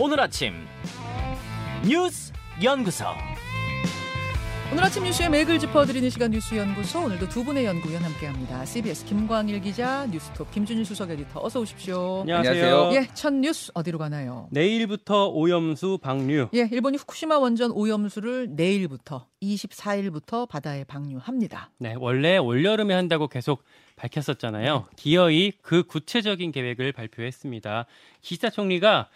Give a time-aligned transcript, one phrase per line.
[0.00, 0.54] 오늘 아침
[1.84, 2.32] 뉴스
[2.62, 3.04] 연구소.
[4.70, 8.64] 오늘 아침 뉴스의 맥을 짚어드리는 시간 뉴스 연구소 오늘도 두 분의 연구위원 함께합니다.
[8.64, 12.20] CBS 김광일 기자, 뉴스톱 김준일 수석 에디터 어서 오십시오.
[12.20, 12.90] 안녕하세요.
[12.92, 14.46] 예, 첫 뉴스 어디로 가나요?
[14.52, 16.50] 내일부터 오염수 방류.
[16.54, 21.70] 예, 일본이 후쿠시마 원전 오염수를 내일부터 24일부터 바다에 방류합니다.
[21.78, 23.64] 네, 원래 올여름에 한다고 계속
[23.96, 24.86] 밝혔었잖아요.
[24.96, 27.86] 기어이 그 구체적인 계획을 발표했습니다.
[28.20, 29.08] 기시다 총리가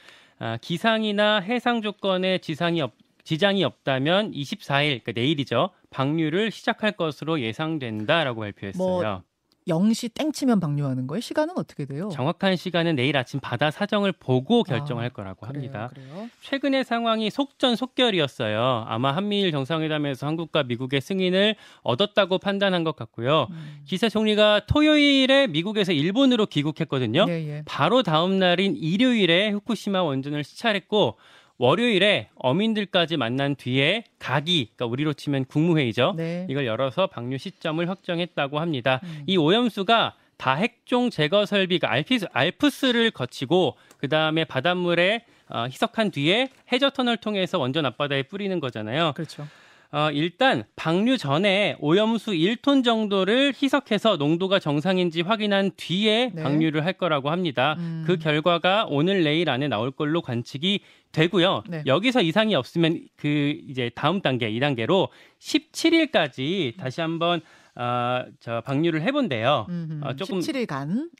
[0.42, 5.70] 아, 기상이나 해상 조건에 지상이 없, 지장이 없다면 24일, 그러니까 내일이죠.
[5.90, 9.22] 방류를 시작할 것으로 예상된다라고 발표했어요.
[9.68, 11.20] 영시 땡치면 방류하는 거예요?
[11.20, 12.10] 시간은 어떻게 돼요?
[12.12, 15.90] 정확한 시간은 내일 아침 바다 사정을 보고 아, 결정할 거라고 그래요, 합니다.
[15.92, 16.28] 그래요?
[16.40, 18.84] 최근의 상황이 속전속결이었어요.
[18.88, 23.48] 아마 한미일 정상회담에서 한국과 미국의 승인을 얻었다고 판단한 것 같고요.
[23.50, 23.82] 음.
[23.84, 27.26] 기사 총리가 토요일에 미국에서 일본으로 귀국했거든요.
[27.28, 27.62] 예, 예.
[27.64, 31.16] 바로 다음 날인 일요일에 후쿠시마 원전을 시찰했고
[31.58, 36.14] 월요일에 어민들까지 만난 뒤에 가기, 그러니까 우리로 치면 국무회의죠.
[36.16, 36.46] 네.
[36.48, 39.00] 이걸 열어서 방류 시점을 확정했다고 합니다.
[39.04, 39.22] 음.
[39.26, 46.90] 이 오염수가 다핵종 제거 설비가 알피스, 알프스를 거치고 그 다음에 바닷물에 어, 희석한 뒤에 해저
[46.90, 49.12] 터널 통해서 원전 앞바다에 뿌리는 거잖아요.
[49.14, 49.46] 그렇죠.
[49.94, 56.42] 어, 일단 방류 전에 오염수 1톤 정도를 희석해서 농도가 정상인지 확인한 뒤에 네.
[56.42, 57.76] 방류를 할 거라고 합니다.
[57.78, 58.02] 음.
[58.06, 60.80] 그 결과가 오늘 내일 안에 나올 걸로 관측이
[61.12, 61.64] 되고요.
[61.68, 61.82] 네.
[61.84, 67.42] 여기서 이상이 없으면 그 이제 다음 단계 2단계로 17일까지 다시 한번
[67.74, 69.66] 어, 저 방류를 해본대요.
[69.68, 71.10] 음, 어, 조금 17일간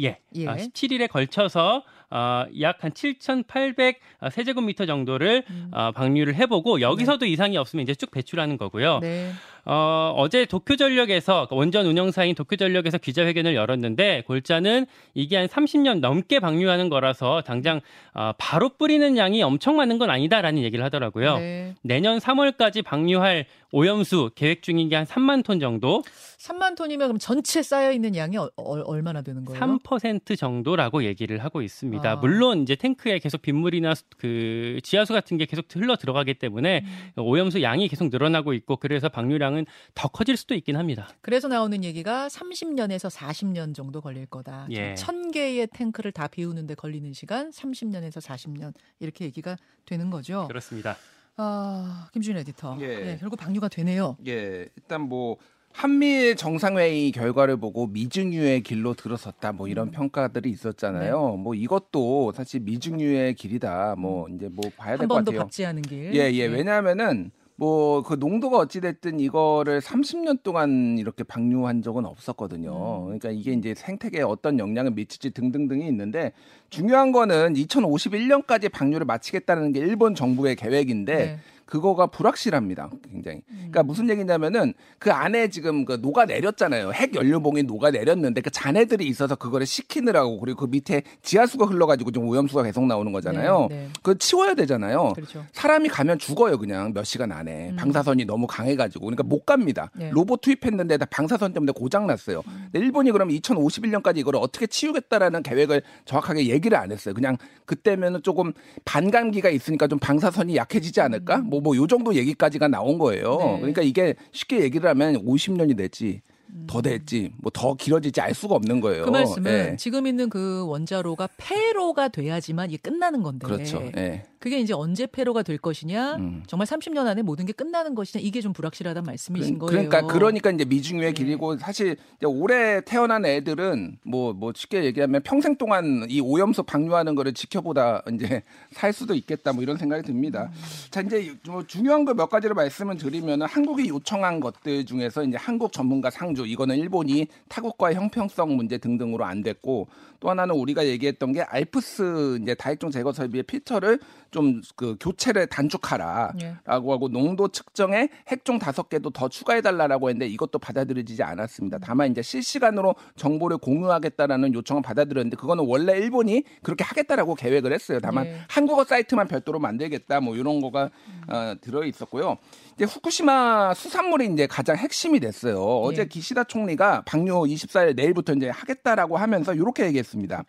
[0.00, 0.18] 예.
[0.34, 0.48] 예.
[0.48, 5.70] 아, 17일에 걸쳐서 어, 약한 7,800 세제곱미터 정도를 음.
[5.72, 8.98] 어, 방류를 해보고 여기서도 이상이 없으면 이제 쭉 배출하는 거고요.
[9.00, 9.30] 네.
[9.64, 16.88] 어, 어제 도쿄전력에서 그 원전 운영사인 도쿄전력에서 기자회견을 열었는데 골자는 이게 한 30년 넘게 방류하는
[16.88, 17.80] 거라서 당장
[18.14, 21.38] 어, 바로 뿌리는 양이 엄청 많은 건 아니다라는 얘기를 하더라고요.
[21.38, 21.74] 네.
[21.82, 26.02] 내년 3월까지 방류할 오염수 계획 중인 게 한 3만 톤 정도,
[26.38, 29.60] 3만 톤이면 그럼 전체 쌓여 있는 양이 어, 어, 얼마나 되는 거예요?
[29.60, 31.97] 3% 정도라고 얘기를 하고 있습니다.
[32.06, 32.16] 아.
[32.16, 37.22] 물론 이제 탱크에 계속 빗물이나 수- 그 지하수 같은 게 계속 흘러 들어가기 때문에 음.
[37.22, 41.08] 오염수 양이 계속 늘어나고 있고 그래서 방류량은 더 커질 수도 있긴 합니다.
[41.20, 44.66] 그래서 나오는 얘기가 30년에서 40년 정도 걸릴 거다.
[44.70, 44.94] 예.
[44.94, 50.46] 1000개의 탱크를 다 비우는데 걸리는 시간 30년에서 40년 이렇게 얘기가 되는 거죠.
[50.48, 50.96] 그렇습니다.
[51.36, 52.78] 아, 김준 에디터.
[52.80, 53.12] 예.
[53.12, 54.16] 예, 결국 방류가 되네요.
[54.26, 55.36] 예, 일단 뭐
[55.72, 61.36] 한미일 정상회의 결과를 보고 미증유의 길로 들어섰다 뭐 이런 평가들이 있었잖아요.
[61.36, 63.94] 뭐 이것도 사실 미증유의 길이다.
[63.96, 65.40] 뭐 이제 뭐 봐야 한될것 같아요.
[65.40, 66.14] 박지 않은 길.
[66.14, 66.46] 예, 예.
[66.46, 73.04] 왜냐하면은 뭐 그 농도가 어찌 됐든 이거를 30년 동안 이렇게 방류한 적은 없었거든요.
[73.04, 76.32] 그러니까 이게 이제 생태계에 어떤 영향을 미칠지 등등등이 있는데
[76.70, 81.38] 중요한 거는 2051년까지 방류를 마치겠다는 게 일본 정부의 계획인데 네.
[81.68, 82.90] 그거가 불확실합니다.
[83.10, 83.42] 굉장히.
[83.48, 83.56] 음.
[83.56, 86.92] 그러니까 무슨 얘기냐면은 그 안에 지금 그 녹아 내렸잖아요.
[86.92, 92.26] 핵 연료봉이 녹아 내렸는데 그 잔해들이 있어서 그거를 식히느라고 그리고 그 밑에 지하수가 흘러가지고 좀
[92.26, 93.66] 오염수가 계속 나오는 거잖아요.
[93.70, 93.88] 네, 네.
[94.02, 95.12] 그거 치워야 되잖아요.
[95.14, 95.44] 그렇죠.
[95.52, 97.76] 사람이 가면 죽어요 그냥 몇 시간 안에 음.
[97.76, 100.10] 방사선이 너무 강해가지고 그러니까 못 갑니다 네.
[100.10, 105.82] 로봇 투입했는데 다 방사선 때문에 고장 났어요 근데 일본이 그럼 2051년까지 이거를 어떻게 치우겠다라는 계획을
[106.04, 108.52] 정확하게 얘기를 안 했어요 그냥 그때면은 조금
[108.84, 113.56] 반감기가 있으니까 좀 방사선이 약해지지 않을까 뭐뭐 요 정도 얘기까지가 나온 거예요 네.
[113.60, 116.20] 그러니까 이게 쉽게 얘기를 하면 50년이 됐지
[116.66, 119.76] 더 됐지 뭐 더 길어질지 알 수가 없는 거예요 그 말씀은 예.
[119.76, 123.46] 지금 있는 그 원자로가 폐로가 돼야지만 이게 끝나는 건데.
[123.46, 124.24] 그렇죠 예.
[124.38, 126.44] 그게 이제 언제 폐로가 될 것이냐, 음.
[126.46, 129.88] 정말 30년 안에 모든 게 끝나는 것이냐, 이게 좀 불확실하다는 말씀이신 거예요.
[129.88, 131.12] 그러니까 그러니까 이제 미중유의 네.
[131.12, 137.34] 길이고 사실 이제 올해 태어난 애들은 뭐뭐 쉽게 얘기하면 평생 동안 이 오염수 방류하는 거를
[137.34, 140.50] 지켜보다 이제 살 수도 있겠다 뭐 이런 생각이 듭니다.
[140.52, 140.62] 음.
[140.90, 145.72] 자 이제 뭐 중요한 거 몇 가지를 말씀을 드리면은 한국이 요청한 것들 중에서 이제 한국
[145.72, 149.88] 전문가 상주 이거는 일본이 타국과의 형평성 문제 등등으로 안 됐고
[150.20, 153.98] 또 하나는 우리가 얘기했던 게 알프스 이제 다액종 제거 설비의 필터를
[154.30, 156.56] 좀 그 교체를 단축하라라고 예.
[156.66, 161.78] 하고 농도 측정에 핵종 다섯 개도 더 추가해 달라라고 했는데 이것도 받아들여지지 않았습니다.
[161.78, 167.98] 다만 이제 실시간으로 정보를 공유하겠다라는 요청을 받아들였는데 그거는 원래 일본이 그렇게 하겠다라고 계획을 했어요.
[168.00, 168.38] 다만 예.
[168.48, 170.90] 한국어 사이트만 별도로 만들겠다 뭐 이런 거가
[171.28, 172.36] 어, 들어 있었고요.
[172.74, 175.60] 이제 후쿠시마 수산물이 이제 가장 핵심이 됐어요.
[175.60, 176.06] 어제 예.
[176.06, 180.44] 기시 다 총리가 방류 24일 내일부터 이제 하겠다라고 하면서 이렇게 얘기했습니다.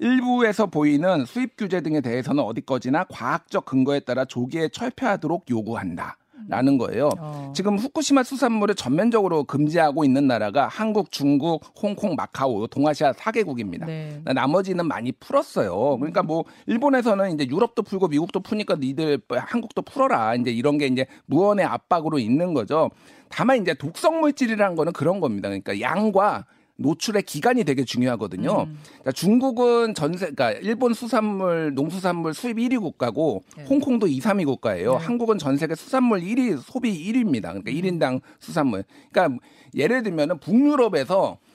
[0.00, 6.16] 일부에서 보이는 수입 규제 등에 대해서는 어디까지나 과학적 근거에 따라 조기에 철폐하도록 요구한다.
[6.48, 7.10] 라는 거예요.
[7.18, 7.52] 어.
[7.54, 13.84] 지금 후쿠시마 수산물을 전면적으로 금지하고 있는 나라가 한국, 중국, 홍콩, 마카오, 동아시아 4개국입니다.
[13.84, 14.22] 네.
[14.24, 15.98] 나머지는 많이 풀었어요.
[15.98, 20.34] 그러니까 뭐 일본에서는 이제 유럽도 풀고 미국도 푸니까 니들 한국도 풀어라.
[20.36, 22.90] 이제 이런 게 이제 무언의 압박으로 있는 거죠.
[23.28, 25.48] 다만 이제 독성 물질이라는 거는 그런 겁니다.
[25.50, 26.46] 그러니까 양과
[26.78, 28.62] 노출의 기간이 되게 중요하거든요.
[28.62, 28.78] 음.
[28.84, 33.64] 그러니까 중국은 전세, 그러니까 일본 수산물, 농수산물 수입 1위 국가고 네.
[33.64, 34.98] 홍콩도 2, 3위 국가예요.
[34.98, 35.04] 네.
[35.04, 37.42] 한국은 전 세계 수산물 1위, 소비 1위입니다.
[37.42, 37.74] 그러니까 음.
[37.74, 38.84] 1인당 수산물.
[39.10, 39.40] 그러니까
[39.74, 41.47] 예를 들면은 북유럽에서 그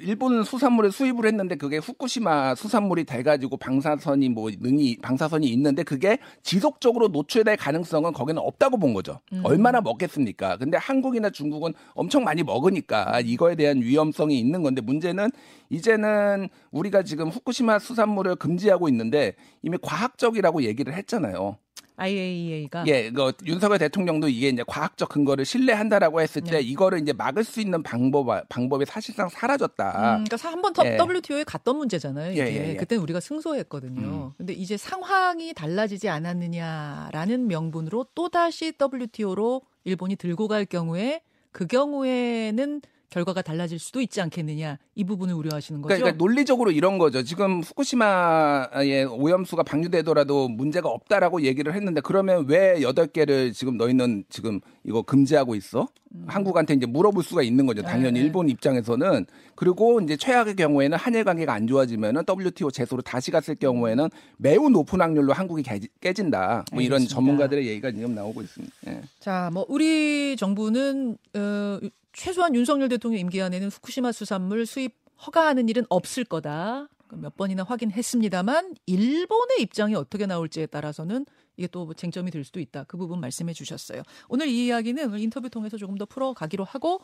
[0.00, 7.08] 일본 수산물을 수입을 했는데 그게 후쿠시마 수산물이 돼가지고 방사선이 뭐 능이 방사선이 있는데 그게 지속적으로
[7.08, 9.20] 노출될 가능성은 거기는 없다고 본 거죠.
[9.32, 9.42] 음.
[9.44, 10.56] 얼마나 먹겠습니까?
[10.56, 15.30] 근데 한국이나 중국은 엄청 많이 먹으니까 이거에 대한 위험성이 있는 건데 문제는
[15.70, 21.56] 이제는 우리가 지금 후쿠시마 수산물을 금지하고 있는데 이미 과학적이라고 얘기를 했잖아요.
[22.00, 26.60] IAEA가 예, 그 윤석열 대통령도 이게 이제 과학적 근거를 신뢰한다라고 했을 때 네.
[26.60, 30.18] 이거를 이제 막을 수 있는 방법 방법이 사실상 사라졌다.
[30.18, 30.98] 음, 그러니까 한번더 예.
[30.98, 32.32] WTO에 갔던 문제잖아요.
[32.32, 32.76] 이게 예, 예, 예.
[32.76, 34.34] 그때는 우리가 승소했거든요.
[34.36, 41.22] 근데 이제 상황이 달라지지 않았느냐라는 명분으로 또 다시 WTO로 일본이 들고 갈 경우에
[41.52, 42.80] 그 경우에는
[43.10, 45.88] 결과가 달라질 수도 있지 않겠느냐 이 부분을 우려하시는 거죠.
[45.88, 47.22] 그러니까, 그러니까 논리적으로 이런 거죠.
[47.22, 54.60] 지금 후쿠시마의 오염수가 방류되더라도 문제가 없다라고 얘기를 했는데 그러면 왜 여덟 개를 지금 너희는 지금
[54.84, 55.88] 이거 금지하고 있어?
[56.26, 57.82] 한국한테 이제 물어볼 수가 있는 거죠.
[57.82, 58.14] 당연히 음.
[58.14, 58.26] 네, 네.
[58.26, 64.08] 일본 입장에서는 그리고 이제 최악의 경우에는 한일 관계가 안 좋아지면은 WTO 제소로 다시 갔을 경우에는
[64.38, 66.64] 매우 높은 확률로 한국이 개- 깨진다.
[66.72, 67.14] 뭐 이런 알겠습니다.
[67.14, 68.74] 전문가들의 얘기가 지금 나오고 있습니다.
[68.88, 69.02] 예.
[69.20, 71.78] 자, 뭐 우리 정부는 어,
[72.12, 74.94] 최소한 윤석열 대통령 임기 안에는 후쿠시마 수산물 수입
[75.26, 76.88] 허가하는 일은 없을 거다.
[77.12, 81.26] 몇 번이나 확인했습니다만 일본의 입장이 어떻게 나올지에 따라서는
[81.60, 82.84] 이게 또뭐 쟁점이 될 수도 있다.
[82.84, 84.02] 그 부분 말씀해 주셨어요.
[84.28, 87.02] 오늘 이 이야기는 오늘 인터뷰 통해서 조금 더 풀어가기로 하고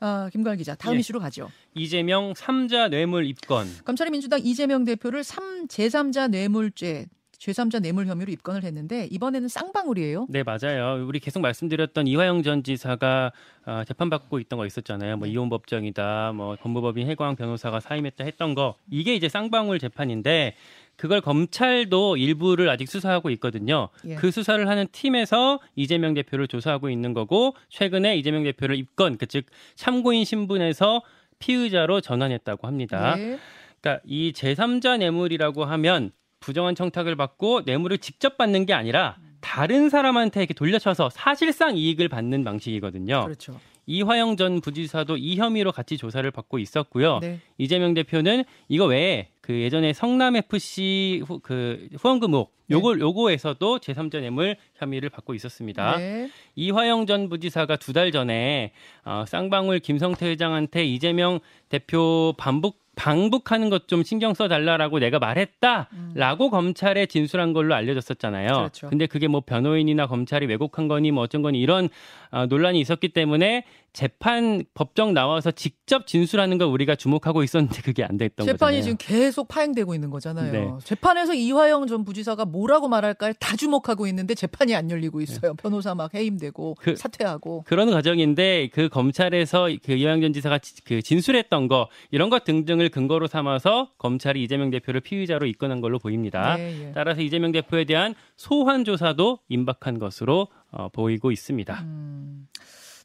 [0.00, 0.98] 아, 김광 기자 다음 예.
[0.98, 1.50] 이슈로 가죠.
[1.74, 3.66] 이재명 3자 뇌물 입건.
[3.86, 7.06] 검찰이 민주당 이재명 대표를 3 제3자 뇌물죄
[7.38, 10.26] 제3자 뇌물 혐의로 입건을 했는데 이번에는 쌍방울이에요.
[10.28, 11.06] 네, 맞아요.
[11.06, 13.32] 우리 계속 말씀드렸던 이화영 전 지사가
[13.66, 15.16] 어, 재판받고 있던 거 있었잖아요.
[15.16, 18.76] 뭐 이혼 법정이다, 뭐 법무법인 해광 변호사가 사임했다 했던 거.
[18.90, 20.54] 이게 이제 쌍방울 재판인데
[20.96, 23.88] 그걸 검찰도 일부를 아직 수사하고 있거든요.
[24.06, 24.14] 예.
[24.14, 29.46] 그 수사를 하는 팀에서 이재명 대표를 조사하고 있는 거고 최근에 이재명 대표를 입건, 그 즉
[29.74, 31.02] 참고인 신분에서
[31.38, 33.16] 피의자로 전환했다고 합니다.
[33.16, 33.38] 네.
[33.80, 40.40] 그러니까 이 제3자 뇌물이라고 하면 부정한 청탁을 받고 뇌물을 직접 받는 게 아니라 다른 사람한테
[40.40, 43.24] 이렇게 돌려쳐서 사실상 이익을 받는 방식이거든요.
[43.24, 43.60] 그렇죠.
[43.86, 47.20] 이화영 전 부지사도 이 혐의로 같이 조사를 받고 있었고요.
[47.20, 47.40] 네.
[47.58, 54.20] 이재명 대표는 이거 외에 그 예전에 성남 FC 후, 그 후원금 의혹 요걸 요거에서도 제3자
[54.20, 55.96] 뇌물 혐의를 받고 있었습니다.
[55.98, 56.28] 네.
[56.56, 58.72] 이화영 전 부지사가 두 달 전에
[59.04, 61.38] 어, 쌍방울 김성태 회장한테 이재명
[61.68, 68.48] 대표 반복 방북하는 것 좀 신경 써달라라고 내가 말했다라고 검찰에 진술한 걸로 알려졌었잖아요.
[68.48, 68.56] 음.
[68.56, 68.88] 그렇죠.
[68.88, 71.88] 근데 그게 뭐 변호인이나 검찰이 왜곡한 거니 뭐 어쩐 거니 이런
[72.30, 73.64] 어, 논란이 있었기 때문에
[73.96, 78.82] 재판 법정 나와서 직접 진술하는 걸 우리가 주목하고 있었는데 그게 안 됐던 재판이 거잖아요.
[78.82, 80.52] 지금 계속 파행되고 있는 거잖아요.
[80.52, 80.68] 네.
[80.84, 85.54] 재판에서 이화영 전 부지사가 뭐라고 말할까를 다 주목하고 있는데 재판이 안 열리고 있어요.
[85.54, 87.64] 변호사 막 해임되고 그- 사퇴하고.
[87.66, 92.90] 그런 과정인데 그 검찰에서 그 이화영 전 지사가 지- 그 진술했던 거 이런 것 등등을
[92.90, 96.56] 근거로 삼아서 검찰이 이재명 대표를 피의자로 입건한 걸로 보입니다.
[96.58, 96.92] 네, 예.
[96.94, 101.80] 따라서 이재명 대표에 대한 소환 조사도 임박한 것으로 어, 보이고 있습니다.
[101.80, 102.46] 음.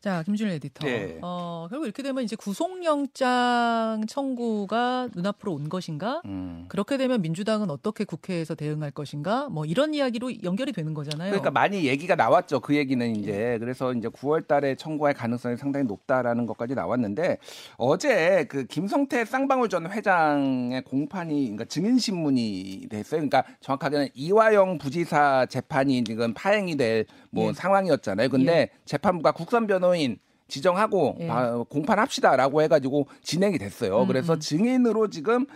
[0.02, 0.88] 자, 김준일 에디터.
[0.88, 1.20] 네.
[1.22, 6.24] 어, 결국 이렇게 되면 이제 구속영장 청구가 눈앞으로 온 것인가?
[6.26, 6.66] 음.
[6.70, 9.48] 그렇게 되면 민주당은 어떻게 국회에서 대응할 것인가?
[9.50, 11.30] 뭐 이런 이야기로 연결이 되는 거잖아요.
[11.30, 12.62] 그러니까 많이 얘기가 나왔죠.
[12.62, 17.38] 그 얘기는 이제 그래서 이제 9월 달에 청구할 가능성이 상당히 높다라는 것까지 나왔는데
[17.78, 23.20] 어제 그 김성태 쌍방울 전 회장의 공판이 그러니까 증인 신문이 됐어요.
[23.20, 27.54] 그러니까 정확하게는 이화영 부지사 재판이 지금 파행이 될뭐 예.
[27.54, 28.30] 상황이었잖아요.
[28.30, 30.18] 근데 재판부가 국선 변호 인
[30.48, 31.28] 지정하고 예.
[31.28, 34.02] 바- 공판합시다라고 해가지고 진행이 됐어요.
[34.02, 34.40] 음, 그래서 음.
[34.40, 35.48] 증인으로 지금 어,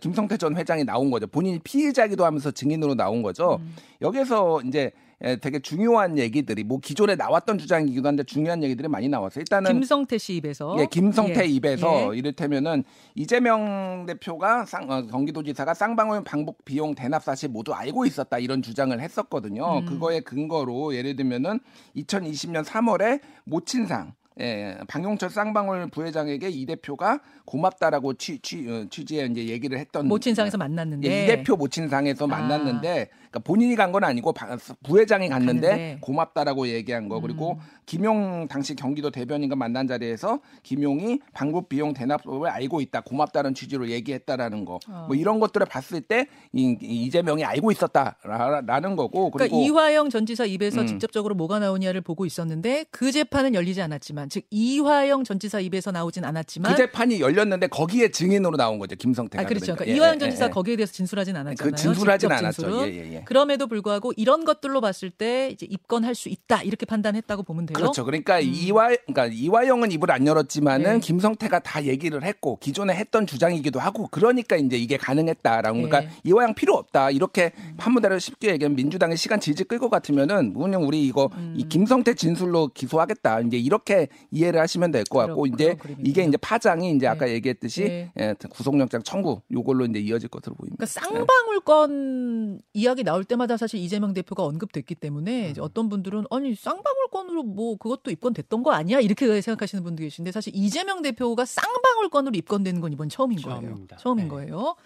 [0.00, 1.26] 김성태 전 회장이 나온 거죠.
[1.26, 3.58] 본인이 피의자기도 하면서 증인으로 나온 거죠.
[3.60, 3.74] 음.
[4.00, 4.92] 여기서 이제
[5.24, 9.42] 에, 되게 중요한 얘기들이 뭐 기존에 나왔던 주장이기도 한데 중요한 얘기들이 많이 나왔어요.
[9.42, 11.46] 일단은 김성태 씨 입에서 예, 김성태 예.
[11.46, 12.18] 입에서 예.
[12.18, 12.82] 이를테면은
[13.14, 18.98] 이재명 대표가 쌍, 어, 경기도지사가 쌍방울 방북 비용 대납 사실 모두 알고 있었다 이런 주장을
[19.00, 19.78] 했었거든요.
[19.78, 19.86] 음.
[19.86, 21.60] 그거에 근거로 예를 들면은
[21.96, 29.46] 2020년 3월에 모친상 예, 방용철 쌍방울 부회장에게 이 대표가 고맙다라고 취, 취, 어, 취지에 이제
[29.48, 32.28] 얘기를 했던 모친상에서 만났는데 예, 이 대표 모친상에서 아.
[32.28, 35.98] 만났는데 그러니까 본인이 간 건 아니고 바- 부회장이 갔는데 갔는데.
[36.00, 37.58] 고맙다라고 얘기한 거 그리고 음.
[37.84, 44.64] 김용 당시 경기도 대변인과 만난 자리에서 김용이 방북 비용 대납법을 알고 있다 고맙다는 취지로 얘기했다라는
[44.64, 45.04] 거 어.
[45.08, 50.44] 뭐 이런 것들을 봤을 때 이, 이재명이 알고 있었다라는 거고 그러니까 그리고 이화영 전 지사
[50.46, 50.86] 입에서 음.
[50.86, 56.24] 직접적으로 뭐가 나오냐를 보고 있었는데 그 재판은 열리지 않았지만 즉 이화영 전 지사 입에서 나오진
[56.24, 59.74] 않았지만 그 재판이 열렸는데 거기에 증인으로 나온 거죠 김성태가 아 그렇죠.
[59.74, 60.50] 그러니까 예, 이화영 예, 전 지사 예.
[60.50, 61.70] 거기에 대해서 진술하진 않았잖아요.
[61.70, 62.62] 그 진술하진 않았죠.
[62.62, 62.88] 진술은.
[62.88, 63.24] 예, 예, 예.
[63.24, 67.74] 그럼에도 불구하고 이런 것들로 봤을 때 이제 입건할 수 있다 이렇게 판단했다고 보면 돼요.
[67.74, 68.04] 그렇죠.
[68.04, 70.92] 그러니까 이화 그러니까 이화영은 입을 안 열었지만은 음.
[70.94, 71.00] 네.
[71.00, 75.82] 김성태가 다 얘기를 했고 기존에 했던 주장이기도 하고 그러니까 이제 이게 가능했다라고 네.
[75.84, 80.86] 그러니까 이화영 필요 없다 이렇게 판문대로 쉽게 얘기하면 민주당의 시간 질질 끌 것 같으면은 그냥
[80.86, 81.54] 우리 이거 음.
[81.56, 86.08] 이 김성태 진술로 기소하겠다 이제 이렇게 이해를 하시면 될 것 같고 이제 그림이네요.
[86.08, 87.32] 이게 이제 파장이 이제 아까 네.
[87.32, 88.12] 얘기했듯이 네.
[88.18, 90.84] 예, 구속영장 청구 요걸로 이제 이어질 것으로 보입니다.
[90.84, 96.54] 그러니까 쌍방울 건 이야기 나올 때마다 사실 이재명 대표가 언급됐기 때문에 이제 어떤 분들은 아니
[96.54, 102.08] 쌍방울 건으로 뭐 그것도 입건됐던 거 아니야 이렇게 생각하시는 분도 계신데 사실 이재명 대표가 쌍방울
[102.08, 103.60] 건으로 입건되는 건 이번 처음인 거예요.
[103.60, 103.96] 처음입니다.
[103.96, 104.30] 처음인 네.
[104.30, 104.76] 거예요.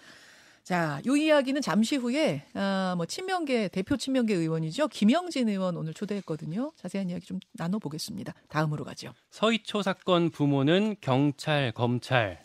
[0.67, 6.73] 자, 요 이야기는 잠시 후에 아, 뭐 친명계 대표 친명계 의원이죠 김영진 의원 오늘 초대했거든요.
[6.75, 8.33] 자세한 이야기 좀 나눠 보겠습니다.
[8.49, 9.13] 다음으로 가죠.
[9.29, 12.41] 서희초 사건 부모는 경찰, 검찰.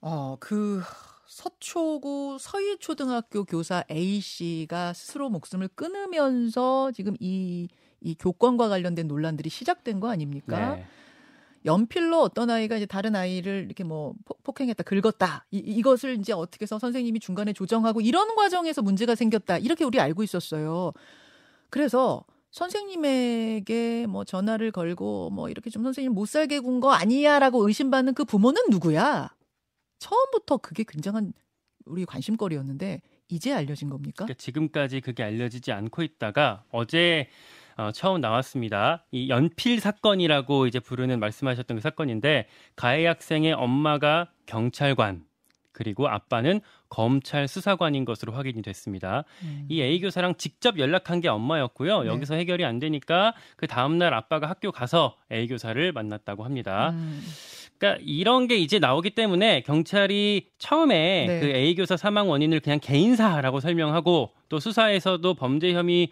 [0.00, 0.80] 어, 그
[1.26, 7.68] 서초구 서희초등학교 교사 A 씨가 스스로 목숨을 끊으면서 지금 이,
[8.00, 10.76] 이 교권과 관련된 논란들이 시작된 거 아닙니까?
[10.76, 10.86] 네.
[11.66, 15.44] 연필로 어떤 아이가 이제 다른 아이를 이렇게 뭐 포- 폭행했다, 긁었다.
[15.50, 19.58] 이, 이것을 이제 어떻게 해서 선생님이 중간에 조정하고 이런 과정에서 문제가 생겼다.
[19.58, 20.92] 이렇게 우리 알고 있었어요.
[21.68, 28.14] 그래서 선생님에게 뭐 전화를 걸고 뭐 이렇게 좀 선생님 못 살게 군 거 아니야라고 의심받는
[28.14, 29.34] 그 부모는 누구야?
[29.98, 31.32] 처음부터 그게 굉장한
[31.86, 34.24] 우리 관심거리였는데 이제 알려진 겁니까?
[34.24, 37.28] 그러니까 지금까지 그게 알려지지 않고 있다가 어제
[37.76, 39.04] 어, 처음 나왔습니다.
[39.10, 45.24] 이 연필 사건이라고 이제 부르는 말씀하셨던 그 사건인데 가해 학생의 엄마가 경찰관
[45.72, 49.24] 그리고 아빠는 검찰 수사관인 것으로 확인이 됐습니다.
[49.42, 49.66] 음.
[49.68, 52.04] 이 A 교사랑 직접 연락한 게 엄마였고요.
[52.04, 52.08] 네.
[52.08, 56.90] 여기서 해결이 안 되니까 그 다음 날 아빠가 학교 가서 A 교사를 만났다고 합니다.
[56.94, 57.22] 음.
[57.78, 61.40] 그러니까 이런 게 이제 나오기 때문에 경찰이 처음에 네.
[61.40, 66.08] 그 A 교사 사망 원인을 그냥 개인사라고 설명하고 또 수사에서도 범죄 혐의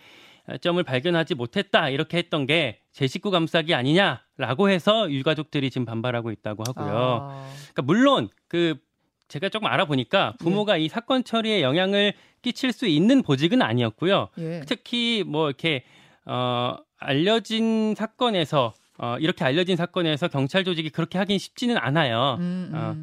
[0.60, 6.62] 점을 발견하지 못했다 이렇게 했던 게 제 식구 감싸기 아니냐라고 해서 유가족들이 지금 반발하고 있다고
[6.68, 7.18] 하고요.
[7.28, 7.50] 아.
[7.72, 8.76] 그러니까 물론 그
[9.26, 14.28] 제가 조금 알아보니까 부모가 이 사건 처리에 영향을 끼칠 수 있는 보직은 아니었고요.
[14.38, 14.60] 예.
[14.64, 15.82] 특히 뭐 이렇게
[16.24, 22.36] 어 알려진 사건에서 어 이렇게 알려진 사건에서 경찰 조직이 그렇게 하긴 쉽지는 않아요.
[22.38, 22.74] 음, 음.
[22.76, 22.96] 어,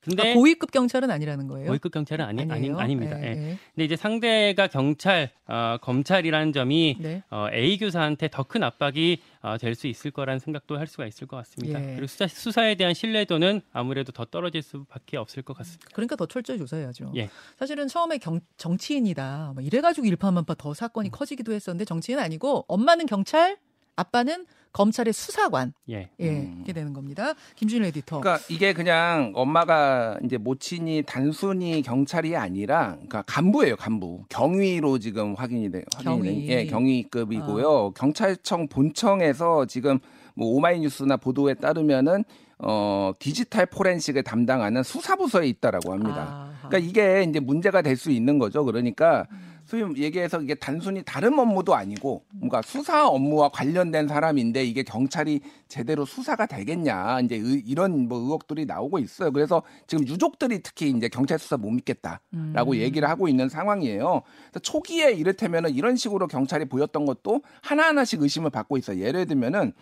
[0.00, 1.66] 근데 그러니까 고위급 경찰은 아니라는 거예요.
[1.66, 2.70] 고위급 경찰은 아니, 아니?
[2.70, 3.20] 아닙니다.
[3.20, 3.30] 예, 예.
[3.30, 3.58] 예.
[3.74, 7.22] 근데 이제 상대가 경찰, 어, 검찰이라는 점이 네.
[7.30, 11.26] 어, A 교사한테 더 큰 압박이 어, 될 수 있을 거라는 생각도 할 수가 있을
[11.26, 11.80] 것 같습니다.
[11.82, 11.94] 예.
[11.94, 15.88] 그리고 수사, 수사에 대한 신뢰도는 아무래도 더 떨어질 수밖에 없을 것 같습니다.
[15.92, 17.12] 그러니까 더 철저히 조사해야죠.
[17.16, 17.28] 예.
[17.58, 19.52] 사실은 처음에 경, 정치인이다.
[19.54, 20.74] 뭐 이래가지고 일파만파 더 음.
[20.74, 23.58] 사건이 커지기도 했었는데 정치인 아니고 엄마는 경찰,
[24.02, 25.72] 아빠는 검찰의 수사관.
[25.90, 26.08] 예.
[26.20, 26.54] 예, 음.
[26.58, 27.34] 이렇게 되는 겁니다.
[27.56, 28.20] 김준일 에디터.
[28.20, 34.24] 그러니까 이게 그냥 엄마가 이제 모친이 단순히 경찰이 아니라 그러니까 간부예요, 간부.
[34.28, 35.82] 경위로 지금 확인이 돼.
[35.96, 36.46] 확인이 경위.
[36.46, 37.92] 된- 예, 경위급이고요.
[37.96, 39.98] 경찰청 본청에서 지금
[40.34, 42.22] 뭐 오마이뉴스나 보도에 따르면은
[42.60, 46.50] 어 디지털 포렌식을 담당하는 수사부서에 있다라고 합니다.
[46.62, 46.68] 아하.
[46.68, 48.64] 그러니까 이게 이제 문제가 될 수 있는 거죠.
[48.64, 49.26] 그러니까
[49.68, 56.06] 소위 얘기해서 이게 단순히 다른 업무도 아니고 뭔가 수사 업무와 관련된 사람인데 이게 경찰이 제대로
[56.06, 59.30] 수사가 되겠냐 이제 의- 이런 뭐 의혹들이 나오고 있어요.
[59.30, 62.76] 그래서 지금 유족들이 특히 이제 경찰 수사 못 믿겠다라고 음.
[62.76, 64.22] 얘기를 하고 있는 상황이에요.
[64.50, 68.98] 그래서 초기에 이를테면은 이런 식으로 경찰이 보였던 것도 하나하나씩 의심을 받고 있어요.
[69.04, 69.74] 예를 들면은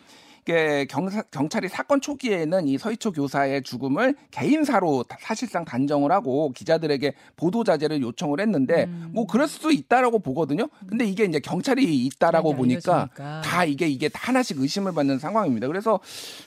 [0.49, 7.15] 이게 경사, 경찰이 사건 초기에는 이 서희초 교사의 죽음을 개인사로 다- 사실상 단정을 하고 기자들에게
[7.35, 9.11] 보도 자제를 요청을 했는데 음.
[9.13, 10.69] 뭐 그럴 수도 있다라고 보거든요.
[10.89, 13.09] 근데 이게 이제 경찰이 있다라고 보니까.
[13.43, 15.67] 다 이게 이게 다 하나씩 의심을 받는 상황입니다.
[15.67, 15.99] 그래서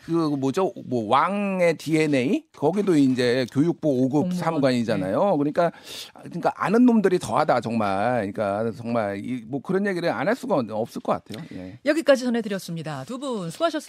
[0.06, 0.72] 그 뭐죠?
[0.86, 4.32] 뭐 왕의 DNA 거기도 이제 교육부 5급 공무원.
[4.32, 5.36] 사무관이잖아요.
[5.38, 5.74] 그러니까
[6.24, 8.32] 그러니까 아는 놈들이 더하다 정말.
[8.32, 11.44] 그러니까 정말 이- 뭐 그런 얘기를 안 할 수가 없을 것 같아요.
[11.52, 11.80] 예.
[11.86, 13.04] 여기까지 전해드렸습니다.
[13.06, 13.89] 두 분 수고하셨